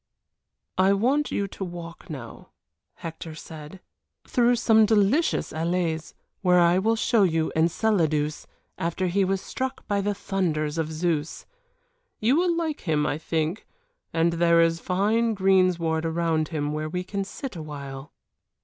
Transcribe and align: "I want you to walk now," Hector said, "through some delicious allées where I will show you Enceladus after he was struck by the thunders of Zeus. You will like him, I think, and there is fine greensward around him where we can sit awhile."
"I 0.79 0.93
want 0.93 1.29
you 1.31 1.47
to 1.49 1.63
walk 1.63 2.09
now," 2.09 2.49
Hector 2.95 3.35
said, 3.35 3.81
"through 4.27 4.55
some 4.55 4.87
delicious 4.87 5.53
allées 5.53 6.13
where 6.41 6.57
I 6.59 6.79
will 6.79 6.95
show 6.95 7.21
you 7.21 7.51
Enceladus 7.55 8.47
after 8.79 9.05
he 9.05 9.23
was 9.23 9.41
struck 9.41 9.87
by 9.87 10.01
the 10.01 10.15
thunders 10.15 10.79
of 10.79 10.91
Zeus. 10.91 11.45
You 12.19 12.35
will 12.35 12.55
like 12.57 12.79
him, 12.87 13.05
I 13.05 13.19
think, 13.19 13.67
and 14.11 14.33
there 14.33 14.59
is 14.59 14.79
fine 14.79 15.35
greensward 15.35 16.03
around 16.03 16.47
him 16.47 16.73
where 16.73 16.89
we 16.89 17.03
can 17.03 17.23
sit 17.23 17.55
awhile." 17.55 18.11